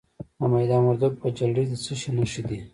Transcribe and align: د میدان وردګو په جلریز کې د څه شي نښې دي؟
د 0.39 0.41
میدان 0.53 0.81
وردګو 0.85 1.19
په 1.21 1.27
جلریز 1.37 1.69
کې 1.71 1.77
د 1.79 1.81
څه 1.83 1.93
شي 1.99 2.09
نښې 2.17 2.43
دي؟ 2.47 2.59